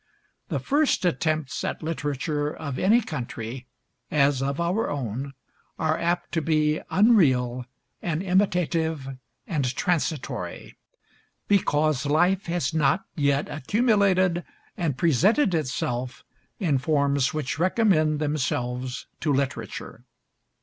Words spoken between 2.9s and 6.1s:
country, as of our own, are